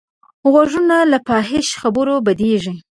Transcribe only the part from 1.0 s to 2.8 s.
له فحش خبرو بدېږي